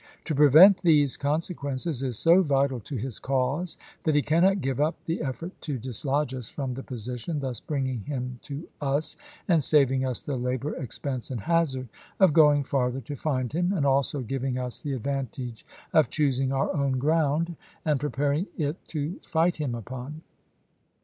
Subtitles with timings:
[0.25, 4.95] To prevent these consequences is so vital to his cause that he cannot give up
[5.05, 9.15] the effort to dis lodge us from the position, thus bringing him to us,
[9.47, 11.87] and saving us the labor, expense, and hazard
[12.19, 16.73] of going farther to find him, and also giving us the advantage of choosing our
[16.75, 17.55] own ground,
[17.85, 20.23] and pre paring it to fight him upon.